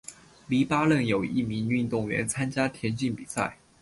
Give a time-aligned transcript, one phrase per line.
[0.47, 3.55] 黎巴嫩有一名运动员参加田径比赛。